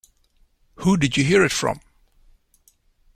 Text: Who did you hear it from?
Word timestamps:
Who 0.77 0.97
did 0.97 1.15
you 1.15 1.23
hear 1.23 1.43
it 1.43 1.51
from? 1.51 1.79